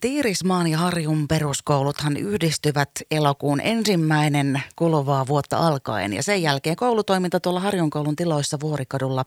Tiirismaan 0.00 0.66
ja 0.66 0.78
Harjun 0.78 1.28
peruskouluthan 1.28 2.16
yhdistyvät 2.16 2.90
elokuun 3.10 3.60
ensimmäinen 3.60 4.62
kuluvaa 4.76 5.26
vuotta 5.26 5.56
alkaen 5.56 6.12
ja 6.12 6.22
sen 6.22 6.42
jälkeen 6.42 6.76
koulutoiminta 6.76 7.40
tuolla 7.40 7.60
Harjun 7.60 7.90
koulun 7.90 8.16
tiloissa 8.16 8.60
Vuorikadulla 8.60 9.24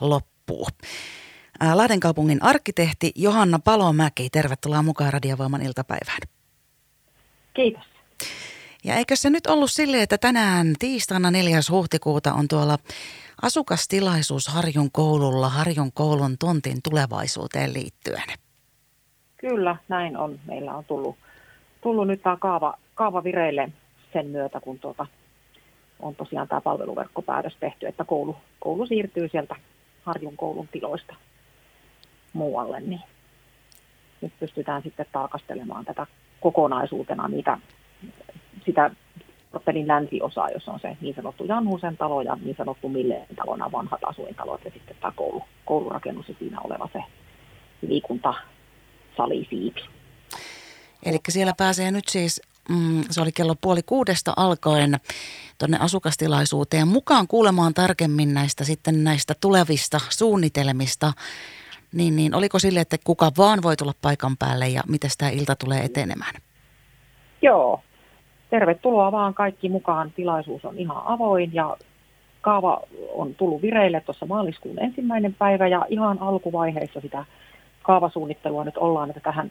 loppuu. 0.00 0.66
Lahden 1.74 2.00
kaupungin 2.00 2.42
arkkitehti 2.42 3.12
Johanna 3.14 3.58
Palomäki, 3.58 4.30
tervetuloa 4.30 4.82
mukaan 4.82 5.12
Radiovoiman 5.12 5.62
iltapäivään. 5.62 6.18
Kiitos. 7.54 7.82
Ja 8.84 8.94
eikö 8.94 9.16
se 9.16 9.30
nyt 9.30 9.46
ollut 9.46 9.70
sille, 9.70 10.02
että 10.02 10.18
tänään 10.18 10.74
tiistaina 10.78 11.30
4. 11.30 11.60
huhtikuuta 11.70 12.32
on 12.32 12.48
tuolla 12.48 12.78
asukastilaisuus 13.42 14.48
Harjun 14.48 14.92
koululla 14.92 15.48
Harjun 15.48 15.92
koulun 15.92 16.38
tontin 16.38 16.82
tulevaisuuteen 16.82 17.72
liittyen? 17.72 18.43
Kyllä, 19.48 19.76
näin 19.88 20.16
on. 20.16 20.38
Meillä 20.46 20.74
on 20.74 20.84
tullut, 20.84 21.16
tullut 21.80 22.06
nyt 22.06 22.22
tämä 22.22 22.36
kaava, 22.36 22.74
kaava 22.94 23.24
vireille 23.24 23.68
sen 24.12 24.26
myötä, 24.26 24.60
kun 24.60 24.78
tuota, 24.78 25.06
on 26.00 26.14
tosiaan 26.14 26.48
tämä 26.48 26.60
palveluverkkopäätös 26.60 27.56
tehty, 27.60 27.86
että 27.86 28.04
koulu, 28.04 28.36
koulu 28.60 28.86
siirtyy 28.86 29.28
sieltä 29.28 29.56
Harjun 30.02 30.36
koulun 30.36 30.68
tiloista 30.68 31.14
muualle, 32.32 32.80
niin 32.80 33.00
nyt 34.20 34.32
pystytään 34.40 34.82
sitten 34.82 35.06
tarkastelemaan 35.12 35.84
tätä 35.84 36.06
kokonaisuutena 36.40 37.28
niitä, 37.28 37.58
sitä 38.66 38.90
Rottelin 39.52 39.88
länsiosaa, 39.88 40.50
jossa 40.50 40.72
on 40.72 40.80
se 40.80 40.96
niin 41.00 41.14
sanottu 41.14 41.44
Janhusen 41.44 41.96
talo 41.96 42.22
ja 42.22 42.38
niin 42.44 42.56
sanottu 42.56 42.88
Milleen 42.88 43.26
talo, 43.36 43.56
nämä 43.56 43.72
vanhat 43.72 44.00
asuintalot 44.04 44.64
ja 44.64 44.70
sitten 44.70 44.96
tämä 45.00 45.12
koulu, 45.16 45.42
koulurakennus 45.64 46.28
ja 46.28 46.34
siinä 46.38 46.60
oleva 46.60 46.88
se 46.92 47.02
liikuntasali 47.82 48.54
siipi. 49.50 49.80
Eli 51.04 51.18
siellä 51.28 51.52
pääsee 51.58 51.90
nyt 51.90 52.08
siis, 52.08 52.42
mm, 52.68 53.02
se 53.10 53.20
oli 53.20 53.32
kello 53.32 53.54
puoli 53.60 53.82
kuudesta 53.86 54.32
alkaen 54.36 54.96
tuonne 55.58 55.78
asukastilaisuuteen 55.80 56.88
mukaan 56.88 57.26
kuulemaan 57.28 57.74
tarkemmin 57.74 58.34
näistä 58.34 58.64
sitten 58.64 59.04
näistä 59.04 59.34
tulevista 59.40 59.98
suunnitelmista. 60.08 61.12
Niin, 61.92 62.16
niin 62.16 62.34
oliko 62.34 62.58
sille, 62.58 62.80
että 62.80 62.96
kuka 63.04 63.30
vaan 63.38 63.62
voi 63.62 63.76
tulla 63.76 63.92
paikan 64.02 64.36
päälle 64.36 64.68
ja 64.68 64.82
miten 64.88 65.10
tämä 65.18 65.30
ilta 65.30 65.56
tulee 65.56 65.84
etenemään? 65.84 66.34
Joo, 67.42 67.80
tervetuloa 68.50 69.12
vaan 69.12 69.34
kaikki 69.34 69.68
mukaan. 69.68 70.12
Tilaisuus 70.16 70.64
on 70.64 70.78
ihan 70.78 71.02
avoin 71.04 71.54
ja 71.54 71.76
kaava 72.40 72.80
on 73.12 73.34
tullut 73.34 73.62
vireille 73.62 74.00
tuossa 74.00 74.26
maaliskuun 74.26 74.82
ensimmäinen 74.82 75.34
päivä 75.34 75.68
ja 75.68 75.86
ihan 75.88 76.18
alkuvaiheessa 76.20 77.00
sitä 77.00 77.24
kaavasuunnittelua 77.84 78.64
nyt 78.64 78.76
ollaan, 78.76 79.10
että 79.10 79.20
tähän 79.20 79.50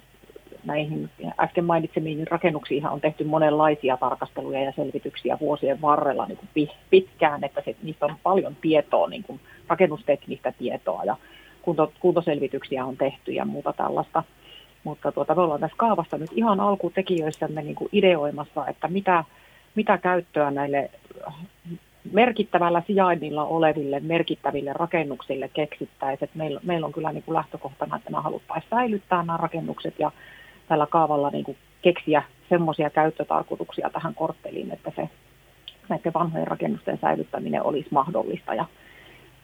näihin 0.66 1.10
äsken 1.40 1.66
mainitsemiin 1.66 2.28
rakennuksiin 2.28 2.88
on 2.88 3.02
tehty 3.02 3.24
monenlaisia 3.24 3.98
tarkasteluja 3.98 4.64
ja 4.64 4.74
selvityksiä 4.76 5.38
vuosien 5.42 5.82
varrella 5.82 6.26
niin 6.26 6.38
kuin 6.38 6.70
pitkään, 6.90 7.44
että 7.44 7.62
se, 7.66 7.76
niistä 7.84 8.06
on 8.06 8.16
paljon 8.24 8.56
tietoa, 8.62 9.08
niin 9.08 9.24
kuin 9.24 9.40
rakennusteknistä 9.68 10.52
tietoa 10.52 11.04
ja 11.04 11.18
kunto, 11.62 11.92
kuntoselvityksiä 12.00 12.86
on 12.86 12.98
tehty 12.98 13.32
ja 13.32 13.46
muuta 13.46 13.74
tällaista. 13.74 14.24
Mutta 14.84 15.12
tuota, 15.12 15.36
me 15.36 15.42
ollaan 15.42 15.60
tässä 15.60 15.78
kaavassa 15.78 16.18
nyt 16.18 16.32
ihan 16.36 16.60
alkutekijöissämme 16.60 17.62
niin 17.62 17.76
kuin 17.76 17.90
ideoimassa, 17.92 18.68
että 18.68 18.88
mitä, 18.88 19.24
mitä 19.76 19.98
käyttöä 19.98 20.52
näille 20.52 20.90
merkittävällä 22.12 22.84
sijainnilla 22.88 23.46
oleville 23.46 24.00
merkittäville 24.00 24.74
rakennuksille 24.74 25.50
keksittäisiin. 25.54 26.30
Meillä, 26.36 26.60
meillä 26.64 26.86
on 26.86 26.94
kyllä 26.94 27.12
niin 27.12 27.24
kuin 27.24 27.36
lähtökohtana, 27.36 27.96
että 27.96 28.12
me 28.12 28.18
haluttaisiin 28.18 28.70
säilyttää 28.70 29.24
nämä 29.24 29.38
rakennukset 29.38 30.00
ja 30.00 30.12
tällä 30.68 30.88
kaavalla 30.88 31.30
niin 31.30 31.44
kuin 31.44 31.58
keksiä 31.82 32.24
semmoisia 32.50 32.90
käyttötarkoituksia 32.90 33.90
tähän 33.90 34.16
kortteliin, 34.16 34.72
että 34.72 34.92
se 34.96 35.10
näiden 35.90 36.14
vanhojen 36.14 36.48
rakennusten 36.48 37.00
säilyttäminen 37.02 37.64
olisi 37.64 37.90
mahdollista 37.92 38.54
ja 38.54 38.66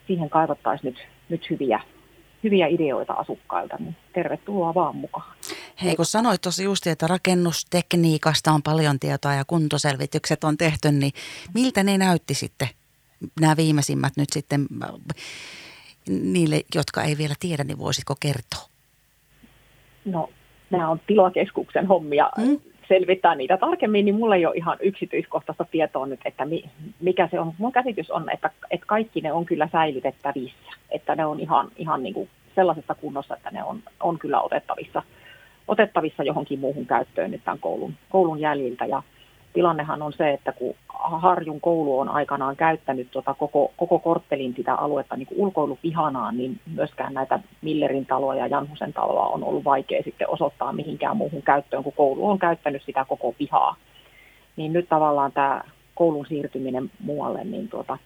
siihen 0.08 0.30
kaivattaisiin 0.30 0.94
nyt, 0.94 1.08
nyt 1.30 1.50
hyviä 1.50 1.80
hyviä 2.44 2.68
ideoita 2.68 3.14
asukkailta, 3.14 3.76
niin 3.80 3.96
tervetuloa 4.14 4.74
vaan 4.74 4.96
mukaan. 4.96 5.36
Hei, 5.84 5.96
kun 5.96 6.06
sanoit 6.06 6.42
tuossa 6.42 6.64
just, 6.64 6.88
että 6.88 7.08
rakennustekniikasta 7.08 8.52
on 8.52 8.64
paljon 8.64 9.00
tietoa 9.00 9.34
ja 9.34 9.46
kuntoselvitykset 9.46 10.44
on 10.44 10.58
tehty, 10.58 10.92
niin 10.92 11.12
miltä 11.54 11.84
ne 11.84 11.98
näytti 11.98 12.34
sitten 12.34 12.68
nämä 13.42 13.58
viimeisimmät 13.58 14.14
nyt 14.18 14.30
sitten 14.30 14.68
niille, 16.10 16.62
jotka 16.76 17.04
ei 17.04 17.18
vielä 17.18 17.34
tiedä, 17.40 17.64
niin 17.64 17.80
voisitko 17.80 18.16
kertoa? 18.20 18.70
No, 20.06 20.30
nämä 20.70 20.90
on 20.90 21.02
tilakeskuksen 21.08 21.88
hommia. 21.88 22.30
Hmm? 22.42 22.60
selvittää 22.90 23.36
niitä 23.36 23.58
tarkemmin, 23.58 24.06
niin 24.06 24.16
mulla 24.16 24.36
ei 24.36 24.46
ole 24.46 24.56
ihan 24.56 24.78
yksityiskohtaista 24.82 25.66
tietoa 25.72 26.06
nyt, 26.06 26.20
että 26.26 26.48
mikä 27.00 27.28
se 27.32 27.40
on. 27.40 27.54
Mun 27.58 27.72
käsitys 27.72 28.12
on, 28.12 28.30
että, 28.34 28.52
että 28.72 28.86
kaikki 28.86 29.22
ne 29.22 29.34
on 29.34 29.46
kyllä 29.46 29.70
säilytettävissä, 29.72 30.72
että 30.92 31.16
ne 31.16 31.26
on 31.26 31.40
ihan, 31.40 31.72
ihan 31.78 32.04
niin 32.04 32.14
kuin 32.14 32.30
sellaisessa 32.56 32.96
kunnossa, 32.96 33.36
että 33.36 33.52
ne 33.52 33.64
on, 33.64 33.80
on 34.00 34.20
kyllä 34.20 34.42
otettavissa, 34.42 35.04
otettavissa 35.70 36.24
johonkin 36.24 36.60
muuhun 36.60 36.86
käyttöön 36.86 37.32
nyt 37.32 37.44
tämän 37.44 37.60
koulun, 37.60 37.94
koulun 38.10 38.40
jäljiltä. 38.40 38.86
Ja 38.86 39.04
tilannehan 39.54 40.02
on 40.02 40.14
se, 40.14 40.34
että 40.34 40.52
kun 40.52 40.76
Harjun 41.00 41.62
koulu 41.62 42.00
on 42.00 42.10
aikanaan 42.10 42.56
käyttänyt 42.56 43.12
tuota 43.12 43.34
koko, 43.34 43.72
koko 43.78 44.00
korttelin 44.00 44.54
sitä 44.58 44.76
aluetta 44.76 45.18
niin 45.18 45.28
ulkoilupihanaan, 45.36 46.38
niin 46.38 46.60
myöskään 46.76 47.14
näitä 47.14 47.40
Millerin 47.62 48.06
taloa 48.06 48.36
ja 48.36 48.48
Janhusen 48.48 48.94
taloa 48.94 49.28
on 49.28 49.44
ollut 49.44 49.66
vaikea 49.66 50.04
sitten 50.04 50.30
osoittaa 50.30 50.74
mihinkään 50.74 51.18
muuhun 51.18 51.42
käyttöön, 51.42 51.84
kun 51.84 51.94
koulu 51.94 52.30
on 52.30 52.40
käyttänyt 52.40 52.84
sitä 52.86 53.06
koko 53.06 53.32
pihaa. 53.38 53.76
Niin 54.56 54.74
nyt 54.74 54.90
tavallaan 54.90 55.32
tämä 55.32 55.62
koulun 55.96 56.26
siirtyminen 56.26 56.92
muualle 57.00 57.44
niin 57.44 57.70
tuota, 57.70 57.98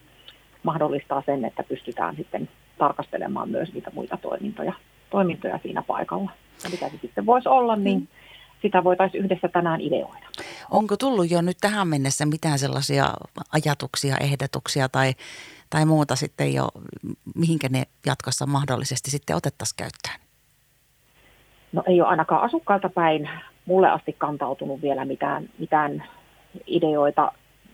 mahdollistaa 0.64 1.24
sen, 1.26 1.46
että 1.46 1.64
pystytään 1.64 2.16
sitten 2.16 2.50
tarkastelemaan 2.78 3.50
myös 3.50 3.74
niitä 3.74 3.92
muita 3.94 4.18
toimintoja, 4.18 4.74
toimintoja 5.14 5.60
siinä 5.64 5.82
paikalla. 5.82 6.32
Ja 6.64 6.70
mitä 6.70 6.90
se 6.90 6.98
sitten 7.02 7.26
voisi 7.26 7.50
olla, 7.50 7.76
niin 7.76 8.00
mm 8.00 8.08
sitä 8.64 8.84
voitaisiin 8.84 9.26
yhdessä 9.26 9.48
tänään 9.48 9.82
ideoida. 9.82 10.28
Onko 10.72 10.98
tullut 10.98 11.32
jo 11.32 11.42
nyt 11.42 11.58
tähän 11.62 11.88
mennessä 11.88 12.26
mitään 12.26 12.60
sellaisia 12.60 13.06
ajatuksia, 13.54 14.18
ehdotuksia 14.18 14.90
tai, 14.90 15.14
tai 15.70 15.86
muuta 15.86 16.16
sitten 16.16 16.54
jo, 16.54 16.68
mihinkä 17.36 17.68
ne 17.72 17.84
jatkossa 18.06 18.46
mahdollisesti 18.46 19.12
sitten 19.12 19.36
otettaisiin 19.36 19.78
käyttöön? 19.78 20.20
No 21.72 21.84
ei 21.88 22.02
ole 22.02 22.10
ainakaan 22.10 22.42
asukkailta 22.42 22.90
päin 22.90 23.30
mulle 23.66 23.90
asti 23.90 24.16
kantautunut 24.18 24.82
vielä 24.82 25.06
mitään, 25.06 25.50
mitään 25.60 26.04
ideoita. 26.68 27.32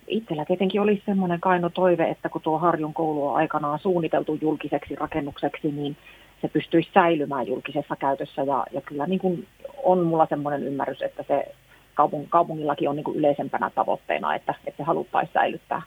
Itsellä 0.08 0.46
tietenkin 0.46 0.82
olisi 0.82 1.04
semmoinen 1.06 1.40
kaino 1.40 1.70
toive, 1.70 2.10
että 2.10 2.30
kun 2.30 2.42
tuo 2.42 2.60
Harjun 2.60 2.94
koulu 2.94 3.28
on 3.28 3.36
aikanaan 3.36 3.80
suunniteltu 3.80 4.38
julkiseksi 4.42 4.96
rakennukseksi, 4.96 5.72
niin 5.72 5.98
se 6.42 6.48
pystyisi 6.48 6.90
säilymään 6.94 7.48
julkisessa 7.48 7.96
käytössä. 7.96 8.44
Ja, 8.44 8.66
ja 8.72 8.82
kyllä 8.82 9.08
niin 9.08 9.20
kuin 9.20 9.48
on 9.84 10.04
mulla 10.04 10.28
semmoinen 10.30 10.64
ymmärrys, 10.64 11.02
että 11.02 11.24
se 11.28 11.56
kaupung, 11.94 12.26
kaupungillakin 12.30 12.90
on 12.90 12.96
niin 12.96 13.04
kuin 13.04 13.18
yleisempänä 13.18 13.70
tavoitteena, 13.76 14.36
että, 14.36 14.56
että 14.66 14.78
se 14.78 14.84
haluttaisiin 14.84 15.34
säilyttää 15.34 15.82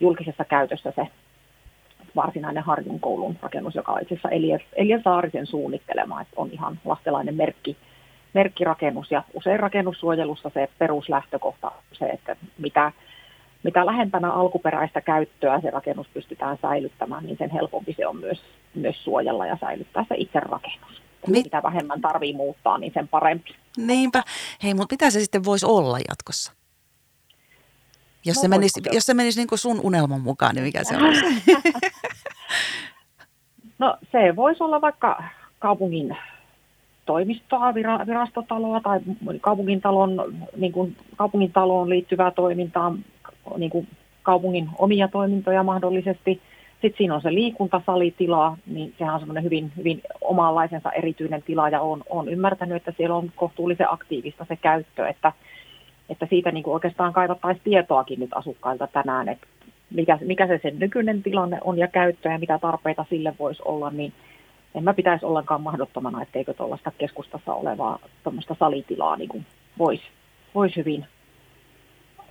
julkisessa 0.00 0.44
käytössä 0.44 0.92
se 0.96 1.06
varsinainen 2.16 2.62
Harjun 2.62 3.00
koulun 3.00 3.36
rakennus, 3.42 3.74
joka 3.74 3.92
on 3.92 4.02
itse 4.02 4.14
asiassa 4.14 4.28
Elias, 4.28 4.62
Elias 4.72 5.02
Saarisen 5.02 5.46
suunnittelema, 5.46 6.20
että 6.20 6.34
on 6.36 6.50
ihan 6.52 6.78
lastelainen 6.84 7.34
merkki, 7.34 7.76
merkkirakennus 8.34 9.10
ja 9.10 9.22
usein 9.34 9.60
rakennussuojelussa 9.60 10.50
se 10.54 10.68
peruslähtökohta 10.78 11.66
on 11.66 11.82
se, 11.92 12.06
että 12.06 12.36
mitä, 12.58 12.92
mitä 13.68 13.86
lähempänä 13.86 14.30
alkuperäistä 14.30 15.00
käyttöä 15.00 15.60
se 15.60 15.70
rakennus 15.70 16.06
pystytään 16.14 16.58
säilyttämään, 16.62 17.24
niin 17.24 17.38
sen 17.38 17.50
helpompi 17.50 17.94
se 17.96 18.06
on 18.06 18.16
myös, 18.16 18.42
myös 18.74 19.04
suojella 19.04 19.46
ja 19.46 19.58
säilyttää 19.60 20.04
se 20.08 20.14
itse 20.18 20.40
rakennus. 20.40 21.02
Mit? 21.26 21.44
Mitä 21.44 21.62
vähemmän 21.62 22.00
tarvii 22.00 22.32
muuttaa, 22.32 22.78
niin 22.78 22.92
sen 22.94 23.08
parempi. 23.08 23.54
Niinpä. 23.76 24.22
Hei, 24.62 24.74
mutta 24.74 24.92
mitä 24.92 25.10
se 25.10 25.20
sitten 25.20 25.44
voisi 25.44 25.66
olla 25.66 25.98
jatkossa? 26.08 26.52
Jos, 28.24 28.36
no, 28.36 28.40
se 28.40 28.48
menisi, 28.48 28.80
jos 28.92 29.06
se 29.06 29.14
menisi 29.14 29.40
niin 29.40 29.48
kuin 29.48 29.58
sun 29.58 29.80
unelman 29.82 30.20
mukaan, 30.20 30.54
niin 30.54 30.64
mikä 30.64 30.84
se 30.84 30.96
olisi? 30.96 31.24
no 33.78 33.96
se 34.12 34.36
voisi 34.36 34.62
olla 34.62 34.80
vaikka 34.80 35.22
kaupungin 35.58 36.16
toimistoa, 37.06 37.74
virastotaloa 38.06 38.80
tai 38.80 39.00
kaupungin, 39.40 39.80
talon, 39.80 40.34
niin 40.56 40.72
kuin 40.72 40.96
kaupungin 41.16 41.52
taloon 41.52 41.88
liittyvää 41.88 42.30
toimintaa, 42.30 42.94
niin 43.56 43.70
kuin 43.70 43.88
kaupungin 44.22 44.68
omia 44.78 45.08
toimintoja 45.08 45.62
mahdollisesti– 45.62 46.40
sitten 46.82 46.98
siinä 46.98 47.14
on 47.14 47.20
se 47.20 47.34
liikuntasalitila, 47.34 48.56
niin 48.66 48.94
sehän 48.98 49.14
on 49.14 49.20
semmoinen 49.20 49.44
hyvin, 49.44 49.72
hyvin 49.76 50.02
omanlaisensa 50.20 50.92
erityinen 50.92 51.42
tila 51.42 51.68
ja 51.68 51.80
on, 51.80 52.02
on 52.10 52.28
ymmärtänyt, 52.28 52.76
että 52.76 52.92
siellä 52.96 53.16
on 53.16 53.32
kohtuullisen 53.36 53.92
aktiivista 53.92 54.46
se 54.48 54.56
käyttö, 54.56 55.08
että, 55.08 55.32
että 56.08 56.26
siitä 56.30 56.52
niin 56.52 56.64
kuin 56.64 56.74
oikeastaan 56.74 57.12
kaivattaisiin 57.12 57.64
tietoakin 57.64 58.20
nyt 58.20 58.30
asukkailta 58.34 58.86
tänään, 58.86 59.28
että 59.28 59.46
mikä, 59.90 60.18
mikä 60.24 60.46
se 60.46 60.60
sen 60.62 60.78
nykyinen 60.78 61.22
tilanne 61.22 61.58
on 61.64 61.78
ja 61.78 61.88
käyttö 61.88 62.28
ja 62.28 62.38
mitä 62.38 62.58
tarpeita 62.58 63.06
sille 63.10 63.34
voisi 63.38 63.62
olla, 63.64 63.90
niin 63.90 64.12
en 64.74 64.84
mä 64.84 64.94
pitäisi 64.94 65.26
ollenkaan 65.26 65.62
mahdottomana, 65.62 66.22
etteikö 66.22 66.54
tuollaista 66.54 66.92
keskustassa 66.98 67.54
olevaa 67.54 67.98
tuommoista 68.24 68.56
salitilaa 68.58 69.16
niin 69.16 69.28
kuin 69.28 69.46
voisi 69.78 70.04
vois 70.54 70.76
hyvin 70.76 71.06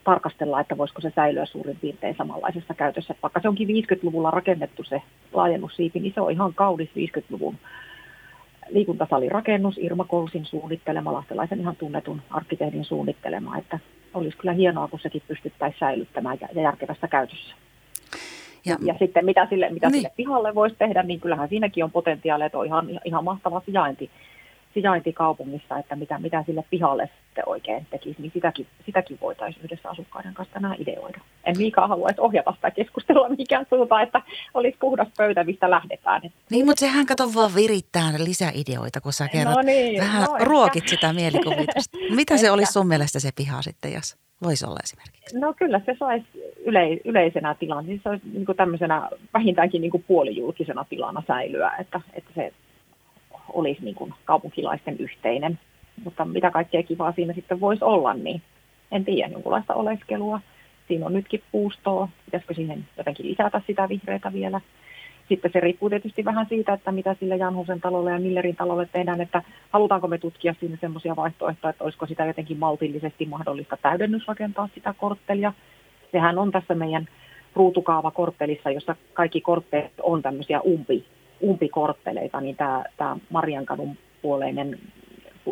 tarkastella, 0.07 0.59
että 0.59 0.77
voisiko 0.77 1.01
se 1.01 1.12
säilyä 1.15 1.45
suurin 1.45 1.77
piirtein 1.81 2.15
samanlaisessa 2.18 2.74
käytössä. 2.74 3.15
Vaikka 3.24 3.39
se 3.42 3.48
onkin 3.48 3.68
50-luvulla 3.68 4.31
rakennettu 4.31 4.83
se 4.83 5.01
laajennussiipi, 5.33 6.00
niin 6.00 6.13
se 6.15 6.21
on 6.21 6.31
ihan 6.31 6.54
kaunis 6.54 6.89
50-luvun 6.89 7.57
liikuntasalirakennus 8.69 9.77
Irma 9.77 10.04
Kolsin 10.04 10.45
suunnittelema, 10.45 11.13
lahtelaisen 11.13 11.59
ihan 11.59 11.75
tunnetun 11.75 12.21
arkkitehdin 12.30 12.86
suunnittelema, 12.86 13.57
että 13.57 13.80
olisi 14.13 14.38
kyllä 14.38 14.54
hienoa, 14.54 14.88
kun 14.88 15.00
sekin 15.00 15.21
pystyttäisiin 15.27 15.80
säilyttämään 15.80 16.38
ja 16.42 16.62
järkevässä 16.62 17.07
käytössä. 17.07 17.56
Ja, 18.65 18.77
ja 18.81 18.95
sitten 19.00 19.25
mitä 19.25 19.48
sille, 19.50 19.69
mitä 19.69 19.88
niin. 19.88 19.94
sille 19.94 20.12
pihalle 20.18 20.56
voisi 20.56 20.75
tehdä, 20.80 21.03
niin 21.03 21.19
kyllähän 21.19 21.50
siinäkin 21.50 21.83
on 21.83 21.92
potentiaalia, 21.92 22.45
että 22.45 22.57
on 22.57 22.65
ihan, 22.65 23.00
ihan 23.06 23.24
mahtava 23.24 23.62
sijainti, 23.65 24.10
sijainti 24.73 25.13
kaupungissa, 25.13 25.77
että 25.77 25.95
mitä, 25.95 26.19
mitä 26.19 26.43
sille 26.45 26.63
pihalle 26.69 27.09
sitten 27.25 27.43
oikein 27.49 27.87
tekisi, 27.89 28.21
niin 28.21 28.31
sitäkin, 28.33 28.67
sitäkin 28.85 29.17
voitaisiin 29.21 29.65
yhdessä 29.65 29.89
asukkaiden 29.89 30.33
kanssa 30.33 30.53
tänään 30.53 30.75
ideoida. 30.79 31.19
En 31.43 31.57
liikaa 31.57 31.87
haluaisi 31.87 32.21
ohjata 32.21 32.53
sitä 32.55 32.71
keskustelua 32.71 33.29
mihinkään 33.29 33.65
suuntaan, 33.69 34.03
että 34.03 34.21
olisi 34.53 34.77
puhdas 34.79 35.07
pöytä, 35.17 35.43
mistä 35.43 35.69
lähdetään. 35.69 36.21
Niin, 36.51 36.65
mutta 36.65 36.79
sehän 36.79 37.05
kato 37.05 37.33
vaan 37.35 37.55
virittää 37.55 38.13
lisäideoita, 38.17 39.01
kun 39.01 39.13
sä 39.13 39.27
kerrot, 39.27 39.55
no 39.55 39.61
niin, 39.61 40.01
vähän 40.01 40.23
no 40.23 40.37
ruokit 40.39 40.83
ehkä. 40.83 40.89
sitä 40.89 41.13
mielikuvitusta. 41.13 41.97
Mitä 42.15 42.37
se 42.37 42.51
olisi 42.51 42.71
sun 42.71 42.87
mielestä 42.87 43.19
se 43.19 43.29
piha 43.35 43.61
sitten, 43.61 43.93
jos 43.93 44.17
voisi 44.43 44.65
olla 44.65 44.79
esimerkiksi? 44.83 45.39
No 45.39 45.53
kyllä 45.53 45.81
se 45.85 45.95
saisi 45.99 46.27
yle, 46.65 46.99
yleisenä 47.05 47.55
tilana, 47.55 47.83
siis 47.83 48.03
se 48.03 48.09
olisi 48.09 48.25
niin 48.33 48.45
tämmöisenä 48.57 49.09
vähintäänkin 49.33 49.81
niin 49.81 50.05
puolijulkisena 50.07 50.85
tilana 50.89 51.23
säilyä, 51.27 51.71
että, 51.79 52.01
että 52.13 52.31
se 52.35 52.53
olisi 53.53 53.83
niin 53.83 53.95
kuin 53.95 54.13
kaupunkilaisten 54.25 54.97
yhteinen. 54.99 55.59
Mutta 56.03 56.25
mitä 56.25 56.51
kaikkea 56.51 56.83
kivaa 56.83 57.11
siinä 57.11 57.33
sitten 57.33 57.59
voisi 57.59 57.83
olla, 57.83 58.13
niin 58.13 58.41
en 58.91 59.05
tiedä, 59.05 59.31
jonkunlaista 59.31 59.73
oleskelua. 59.73 60.41
Siinä 60.88 61.05
on 61.05 61.13
nytkin 61.13 61.44
puustoa, 61.51 62.09
pitäisikö 62.25 62.53
siihen 62.53 62.85
jotenkin 62.97 63.27
lisätä 63.29 63.61
sitä 63.67 63.89
vihreitä 63.89 64.33
vielä. 64.33 64.61
Sitten 65.29 65.51
se 65.53 65.59
riippuu 65.59 65.89
tietysti 65.89 66.25
vähän 66.25 66.45
siitä, 66.49 66.73
että 66.73 66.91
mitä 66.91 67.15
sille 67.19 67.38
Janhusen 67.38 67.81
talolle 67.81 68.11
ja 68.11 68.19
Millerin 68.19 68.55
talolle 68.55 68.89
tehdään, 68.91 69.21
että 69.21 69.41
halutaanko 69.69 70.07
me 70.07 70.17
tutkia 70.17 70.55
siinä 70.59 70.77
semmoisia 70.81 71.15
vaihtoehtoja, 71.15 71.69
että 71.69 71.83
olisiko 71.83 72.05
sitä 72.05 72.25
jotenkin 72.25 72.57
maltillisesti 72.57 73.25
mahdollista 73.25 73.77
täydennysrakentaa 73.81 74.69
sitä 74.75 74.93
korttelia. 74.97 75.53
Sehän 76.11 76.38
on 76.38 76.51
tässä 76.51 76.75
meidän 76.75 77.07
ruutukaava-korttelissa, 77.55 78.71
jossa 78.71 78.95
kaikki 79.13 79.41
kortteet 79.41 79.91
on 80.03 80.21
tämmöisiä 80.21 80.61
umpi, 80.61 81.05
umpikortteleita, 81.44 82.42
niin 82.42 82.56
tämä, 82.56 83.18
Mariankadun 83.30 83.98
puoleinen 84.22 84.80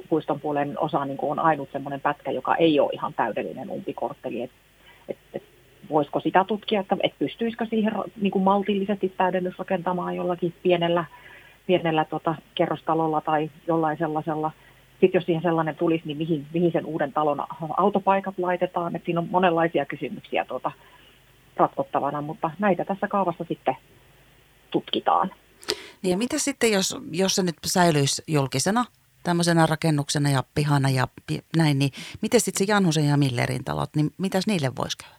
puiston 0.10 0.40
puolen 0.40 0.80
osa 0.80 1.06
niin 1.06 1.18
on 1.22 1.40
ainut 1.40 1.70
semmoinen 1.72 2.02
pätkä, 2.02 2.32
joka 2.32 2.56
ei 2.56 2.80
ole 2.80 2.90
ihan 2.94 3.14
täydellinen 3.14 3.70
umpikortteli. 3.70 4.42
Et, 4.42 4.52
et, 5.10 5.18
et 5.34 5.44
voisiko 5.90 6.20
sitä 6.20 6.44
tutkia, 6.44 6.80
että 6.80 6.98
et 7.04 7.14
pystyisikö 7.20 7.66
siihen 7.66 7.94
niin 8.22 8.32
kuin 8.32 8.44
maltillisesti 8.44 9.14
täydennysrakentamaan 9.18 10.16
jollakin 10.16 10.54
pienellä, 10.64 11.06
pienellä 11.68 12.06
tota, 12.06 12.36
kerrostalolla 12.56 13.22
tai 13.22 13.50
jollain 13.68 13.98
sellaisella. 13.98 14.52
Sitten 14.92 15.20
jos 15.20 15.26
siihen 15.26 15.42
sellainen 15.42 15.76
tulisi, 15.76 16.04
niin 16.06 16.18
mihin, 16.18 16.46
mihin 16.54 16.72
sen 16.72 16.86
uuden 16.86 17.14
talon 17.14 17.44
autopaikat 17.78 18.36
laitetaan. 18.38 18.96
Et 18.96 19.06
siinä 19.06 19.20
on 19.20 19.28
monenlaisia 19.32 19.86
kysymyksiä 19.86 20.46
tuota, 20.46 20.72
ratkottavana, 21.58 22.22
mutta 22.22 22.52
näitä 22.60 22.86
tässä 22.86 23.08
kaavassa 23.08 23.46
sitten 23.48 23.78
tutkitaan. 24.72 25.32
Niin 26.06 26.12
ja 26.12 26.18
mitä 26.18 26.40
sitten, 26.40 26.72
jos, 26.72 26.98
jos 27.12 27.36
se 27.36 27.44
nyt 27.44 27.56
säilyisi 27.66 28.24
julkisena 28.28 28.86
tämmöisenä 29.24 29.66
rakennuksena 29.66 30.30
ja 30.30 30.44
pihana 30.56 30.90
ja 30.90 31.07
näin, 31.57 31.80
niin 31.80 31.92
miten 32.22 32.42
sitten 32.42 32.68
se 32.68 32.72
Janhusen 32.72 33.07
ja 33.07 33.18
Millerin 33.18 33.63
talot, 33.63 33.90
niin 33.96 34.12
mitäs 34.18 34.48
niille 34.48 34.72
voisi 34.78 34.98
käydä? 34.98 35.16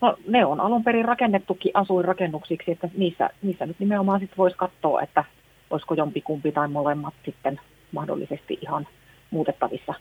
No, 0.00 0.16
ne 0.28 0.44
on 0.44 0.60
alun 0.60 0.84
perin 0.84 1.04
rakennettukin 1.04 1.72
asuinrakennuksiksi, 1.74 2.70
että 2.70 2.88
niissä, 2.96 3.30
niissä 3.42 3.66
nyt 3.66 3.78
nimenomaan 3.78 4.20
sitten 4.20 4.36
voisi 4.36 4.56
katsoa, 4.56 5.02
että 5.02 5.24
olisiko 5.70 5.94
jompikumpi 5.94 6.52
tai 6.52 6.68
molemmat 6.68 7.14
sitten 7.24 7.60
mahdollisesti 7.92 8.58
ihan 8.60 8.86
muutettavissa 9.30 9.94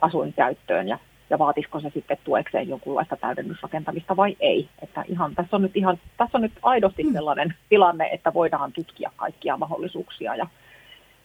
asuinkäyttöön 0.00 0.88
ja, 0.88 0.98
ja 1.30 1.38
vaatisiko 1.38 1.80
se 1.80 1.90
sitten 1.94 2.18
tuekseen 2.24 2.68
jonkunlaista 2.68 3.16
täydennysrakentamista 3.16 4.16
vai 4.16 4.36
ei. 4.40 4.68
Että 4.82 5.04
ihan, 5.08 5.34
tässä, 5.34 5.56
on 5.56 5.62
nyt 5.62 5.76
ihan, 5.76 5.98
tässä 6.16 6.38
on 6.38 6.42
nyt 6.42 6.52
aidosti 6.62 7.02
hmm. 7.02 7.12
sellainen 7.12 7.54
tilanne, 7.68 8.08
että 8.12 8.34
voidaan 8.34 8.72
tutkia 8.72 9.10
kaikkia 9.16 9.56
mahdollisuuksia 9.56 10.36
ja, 10.36 10.46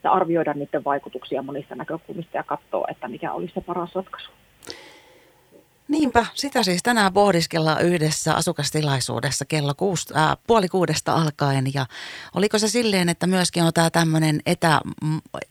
ja 0.04 0.12
arvioida 0.12 0.54
niiden 0.54 0.84
vaikutuksia 0.84 1.42
monista 1.42 1.76
näkökulmista 1.76 2.38
ja 2.38 2.44
katsoa, 2.44 2.88
että 2.92 3.08
mikä 3.08 3.34
olisi 3.34 3.54
se 3.54 3.62
paras 3.62 3.96
ratkaisu. 3.96 4.32
Niinpä, 5.88 6.26
sitä 6.34 6.64
siis 6.64 6.84
tänään 6.84 7.14
pohdiskellaan 7.14 7.86
yhdessä 7.86 8.36
asukastilaisuudessa 8.36 9.46
kello 9.46 9.74
kuusi, 9.78 10.14
äh, 10.18 10.38
puoli 10.48 10.68
kuudesta 10.68 11.14
alkaen. 11.14 11.66
Ja 11.74 11.86
oliko 12.36 12.60
se 12.60 12.68
silleen, 12.68 13.10
että 13.10 13.28
myöskin 13.28 13.64
on 13.64 13.74
tämä 13.74 13.90
tämmöinen 13.90 14.40
etä, 14.46 14.82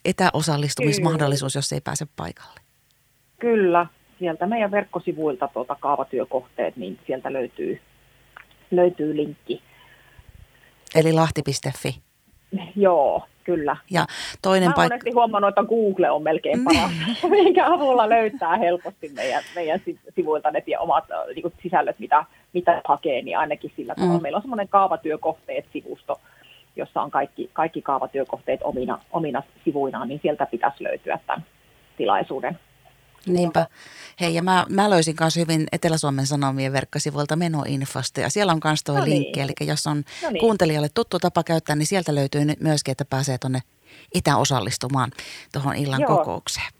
etäosallistumismahdollisuus, 0.05 1.55
jos 1.55 1.73
ei 1.73 1.81
pääse 1.81 2.07
paikalle? 2.17 2.61
Kyllä, 3.39 3.87
sieltä 4.19 4.47
meidän 4.47 4.71
verkkosivuilta 4.71 5.49
tuota 5.49 5.77
kaavatyökohteet, 5.81 6.77
niin 6.77 6.99
sieltä 7.07 7.33
löytyy, 7.33 7.81
löytyy 8.71 9.17
linkki. 9.17 9.63
Eli 10.95 11.13
lahti.fi? 11.13 12.01
Joo, 12.77 13.23
kyllä. 13.45 13.77
Ja 13.91 14.07
toinen 14.43 14.73
paikka... 14.73 14.97
Mä 14.97 15.15
huomannut, 15.15 15.49
että 15.49 15.63
Google 15.63 16.11
on 16.11 16.23
melkein 16.23 16.65
paras, 16.65 16.93
minkä 17.31 17.67
avulla 17.67 18.09
löytää 18.09 18.57
helposti 18.57 19.09
meidän, 19.09 19.43
meidän 19.55 19.81
sivuilta 20.15 20.51
ne 20.51 20.63
omat 20.79 21.05
niin 21.35 21.43
kuin 21.43 21.55
sisällöt, 21.63 21.99
mitä, 21.99 22.25
mitä 22.53 22.83
hakee, 22.85 23.23
niin 23.23 23.39
ainakin 23.39 23.73
sillä 23.77 23.95
tavalla. 23.95 24.19
Mm. 24.19 24.23
Meillä 24.23 24.37
on 24.37 24.43
semmoinen 24.43 24.69
kaavatyökohteet-sivusto, 24.69 26.21
jossa 26.77 27.03
on 27.03 27.11
kaikki, 27.11 27.51
kaikki 27.53 27.83
kaavatyökohteet 27.83 28.61
omina, 28.63 28.99
omina 29.11 29.43
sivuinaan, 29.65 30.09
niin 30.09 30.21
sieltä 30.23 30.47
pitäisi 30.47 30.85
löytyä 30.85 31.19
tämän 31.27 31.45
tilaisuuden 31.97 32.59
Niinpä. 33.27 33.67
Hei, 34.21 34.35
ja 34.35 34.43
mä, 34.43 34.67
mä 34.69 34.91
löysin 34.91 35.17
myös 35.21 35.37
hyvin 35.37 35.67
Etelä-Suomen 35.73 36.27
Sanomien 36.27 36.73
verkkosivuilta 36.73 37.37
menoinfosta, 37.37 38.21
ja 38.21 38.31
siellä 38.31 38.53
on 38.53 38.61
myös 38.65 38.85
tuo 38.85 38.99
no 38.99 39.05
niin. 39.05 39.23
linkki, 39.23 39.41
eli 39.41 39.53
jos 39.61 39.87
on 39.87 39.97
no 40.23 40.31
niin. 40.31 40.41
kuuntelijalle 40.41 40.89
tuttu 40.95 41.19
tapa 41.19 41.43
käyttää, 41.43 41.77
niin 41.77 41.87
sieltä 41.87 42.15
löytyy 42.15 42.45
nyt 42.45 42.61
myöskin, 42.61 42.93
että 42.93 43.05
pääsee 43.05 43.39
tuonne 43.39 43.61
etäosallistumaan 44.15 45.11
tuohon 45.53 45.77
illan 45.77 46.01
Joo. 46.01 46.17
kokoukseen. 46.17 46.73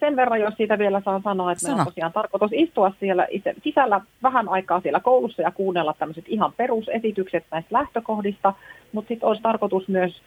Sen 0.00 0.16
verran, 0.16 0.40
jos 0.40 0.54
siitä 0.56 0.78
vielä 0.78 1.02
saan 1.04 1.22
sanoa, 1.22 1.52
että 1.52 1.62
Sano. 1.62 1.72
meillä 1.72 1.82
on 1.82 1.86
tosiaan 1.86 2.12
tarkoitus 2.12 2.50
istua 2.52 2.92
siellä 3.00 3.26
itse, 3.30 3.54
sisällä 3.64 4.00
vähän 4.22 4.48
aikaa 4.48 4.80
siellä 4.80 5.00
koulussa 5.00 5.42
ja 5.42 5.50
kuunnella 5.50 5.94
tämmöiset 5.98 6.24
ihan 6.28 6.52
perusesitykset 6.56 7.44
näistä 7.50 7.68
lähtökohdista, 7.72 8.54
mutta 8.92 9.08
sitten 9.08 9.28
olisi 9.28 9.42
tarkoitus 9.42 9.88
myös 9.88 10.22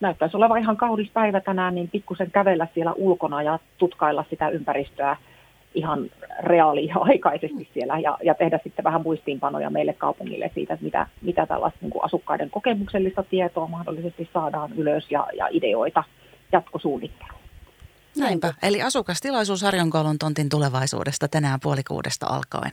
näyttäisi 0.00 0.36
olevan 0.36 0.58
ihan 0.58 0.76
kaunis 0.76 1.10
päivä 1.10 1.40
tänään, 1.40 1.74
niin 1.74 1.88
pikkusen 1.88 2.30
kävellä 2.30 2.68
siellä 2.74 2.92
ulkona 2.92 3.42
ja 3.42 3.58
tutkailla 3.78 4.24
sitä 4.30 4.48
ympäristöä 4.48 5.16
ihan 5.74 6.10
reaaliaikaisesti 6.40 7.68
siellä 7.74 7.98
ja, 7.98 8.18
ja 8.22 8.34
tehdä 8.34 8.60
sitten 8.62 8.84
vähän 8.84 9.02
muistiinpanoja 9.02 9.70
meille 9.70 9.92
kaupungille 9.92 10.50
siitä, 10.54 10.78
mitä, 10.80 11.06
mitä 11.22 11.46
tällaista 11.46 11.78
niin 11.82 11.92
asukkaiden 12.02 12.50
kokemuksellista 12.50 13.22
tietoa 13.22 13.66
mahdollisesti 13.66 14.28
saadaan 14.32 14.72
ylös 14.76 15.10
ja, 15.10 15.26
ja 15.36 15.48
ideoita 15.50 16.04
jatkosuunnitteluun. 16.52 17.37
Näinpä. 18.18 18.54
Eli 18.62 18.82
asukastilaisuus 18.82 19.62
Harjonkoulun 19.62 20.18
tontin 20.18 20.48
tulevaisuudesta 20.48 21.28
tänään 21.28 21.60
puoli 21.62 21.82
kuudesta 21.82 22.26
alkaen. 22.26 22.72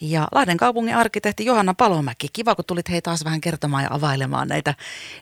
Ja 0.00 0.28
Lahden 0.32 0.56
kaupungin 0.56 0.96
arkkitehti 0.96 1.44
Johanna 1.44 1.74
Palomäki, 1.74 2.28
kiva 2.32 2.54
kun 2.54 2.64
tulit 2.64 2.90
hei 2.90 3.02
taas 3.02 3.24
vähän 3.24 3.40
kertomaan 3.40 3.82
ja 3.82 3.88
availemaan 3.92 4.48
näitä, 4.48 4.74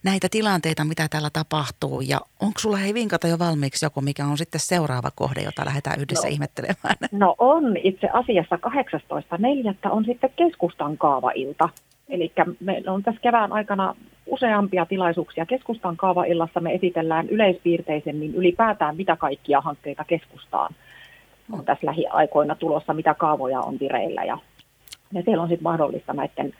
näitä 0.03 0.29
tilanteita, 0.31 0.85
mitä 0.85 1.09
täällä 1.09 1.31
tapahtuu. 1.33 2.01
Ja 2.01 2.21
onko 2.41 2.59
sulla 2.59 2.77
hei 2.77 2.95
vinkata 2.95 3.29
jo 3.29 3.39
valmiiksi 3.39 3.85
joku, 3.85 4.01
mikä 4.01 4.27
on 4.27 4.39
sitten 4.39 4.61
seuraava 4.61 5.11
kohde, 5.15 5.41
jota 5.41 5.65
lähdetään 5.65 6.01
yhdessä 6.01 6.29
no, 6.29 6.33
ihmettelemään? 6.33 6.97
No 7.13 7.35
on 7.39 7.77
itse 7.77 8.09
asiassa 8.13 8.57
18.4. 8.57 9.91
on 9.91 10.05
sitten 10.05 10.31
keskustan 10.37 10.99
kaavailta. 10.99 11.69
Eli 12.09 12.33
meillä 12.61 12.93
on 12.93 13.03
tässä 13.03 13.21
kevään 13.21 13.53
aikana 13.53 13.95
useampia 14.27 14.87
tilaisuuksia. 14.87 15.47
Keskustan 15.47 15.97
kaavaillassa 15.97 16.61
me 16.61 16.75
esitellään 16.75 17.29
yleispiirteisemmin 17.29 18.35
ylipäätään, 18.35 18.97
mitä 18.97 19.17
kaikkia 19.17 19.61
hankkeita 19.61 20.05
keskustaan 20.05 20.75
on 21.53 21.65
tässä 21.65 21.87
lähiaikoina 21.87 22.55
tulossa, 22.55 22.95
mitä 22.95 23.15
kaavoja 23.15 23.61
on 23.61 23.81
vireillä. 23.81 24.25
Ja, 24.25 24.39
ja 25.13 25.23
siellä 25.23 25.43
on 25.43 25.49
sitten 25.49 25.63
mahdollista 25.63 26.13
näiden 26.13 26.55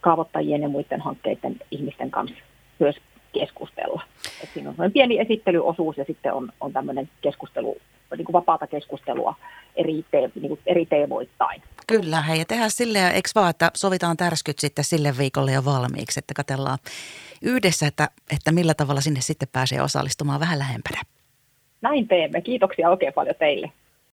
kaavoittajien 0.00 0.62
ja 0.62 0.68
muiden 0.68 1.00
hankkeiden 1.00 1.56
ihmisten 1.70 2.10
kanssa 2.10 2.36
myös 2.78 2.96
keskustella. 3.32 4.02
Et 4.42 4.48
siinä 4.54 4.74
on 4.78 4.92
pieni 4.92 5.18
esittelyosuus 5.18 5.98
ja 5.98 6.04
sitten 6.04 6.32
on, 6.32 6.52
on 6.60 6.72
tämmöinen 6.72 7.08
keskustelu, 7.20 7.76
niin 8.16 8.24
kuin 8.24 8.32
vapaata 8.32 8.66
keskustelua 8.66 9.34
eri, 9.76 10.04
te, 10.10 10.30
niin 10.34 10.48
kuin 10.48 10.60
eri 10.66 10.86
teemoittain. 10.86 11.62
Kyllä, 11.90 12.22
hei 12.22 12.38
ja 12.38 12.44
tehdään 12.44 12.70
silleen, 12.70 13.14
eikö 13.14 13.28
vaan, 13.34 13.50
että 13.50 13.70
sovitaan 13.74 14.16
tärskyt 14.16 14.58
sitten 14.58 14.84
sille 14.84 15.18
viikolle 15.18 15.52
jo 15.52 15.64
valmiiksi, 15.64 16.20
että 16.20 16.34
katsellaan 16.34 16.78
yhdessä, 17.42 17.86
että, 17.86 18.08
että 18.36 18.52
millä 18.52 18.74
tavalla 18.74 19.00
sinne 19.00 19.20
sitten 19.20 19.48
pääsee 19.52 19.82
osallistumaan 19.82 20.40
vähän 20.40 20.58
lähempänä. 20.58 21.02
Näin 21.82 22.08
teemme. 22.08 22.40
Kiitoksia 22.40 22.90
oikein 22.90 23.12
paljon 23.12 23.36
teille. 23.38 23.72